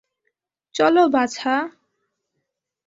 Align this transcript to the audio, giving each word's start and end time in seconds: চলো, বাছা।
চলো, 0.75 1.03
বাছা। 1.09 1.53